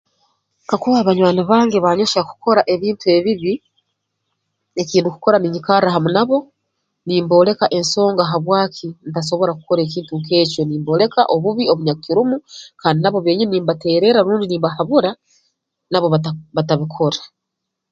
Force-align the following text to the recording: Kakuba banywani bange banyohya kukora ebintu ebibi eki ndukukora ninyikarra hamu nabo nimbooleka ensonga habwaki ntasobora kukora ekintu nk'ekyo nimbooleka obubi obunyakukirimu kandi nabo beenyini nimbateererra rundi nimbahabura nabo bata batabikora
Kakuba 0.69 1.07
banywani 1.07 1.41
bange 1.49 1.77
banyohya 1.85 2.21
kukora 2.29 2.61
ebintu 2.73 3.05
ebibi 3.17 3.53
eki 4.81 4.97
ndukukora 4.99 5.37
ninyikarra 5.39 5.89
hamu 5.95 6.09
nabo 6.15 6.37
nimbooleka 7.05 7.65
ensonga 7.77 8.23
habwaki 8.31 8.87
ntasobora 9.09 9.51
kukora 9.57 9.81
ekintu 9.83 10.13
nk'ekyo 10.21 10.61
nimbooleka 10.65 11.21
obubi 11.35 11.63
obunyakukirimu 11.71 12.35
kandi 12.81 12.99
nabo 12.99 13.17
beenyini 13.21 13.51
nimbateererra 13.53 14.23
rundi 14.25 14.45
nimbahabura 14.47 15.11
nabo 15.91 16.07
bata 16.13 16.29
batabikora 16.55 17.19